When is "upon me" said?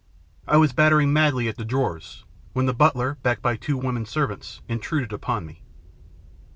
5.13-5.61